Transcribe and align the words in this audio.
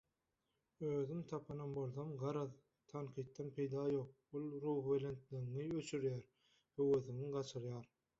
özüm 0.91 1.19
tapanam 1.33 1.73
bolsam, 1.77 2.13
garaz, 2.23 2.55
„Tankytdan 2.93 3.51
peýda 3.59 3.83
ýok, 3.91 4.15
ol 4.39 4.47
ruhybelenligiňi 4.63 5.67
öçürýär, 5.83 6.25
höwesiňi 6.79 7.29
gaçyrýar 7.37 7.93